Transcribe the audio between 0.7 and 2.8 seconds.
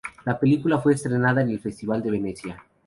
fue estrenada en el Festival de Venecia.